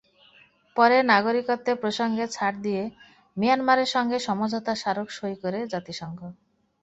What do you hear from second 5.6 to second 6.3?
জাতিসংঘ।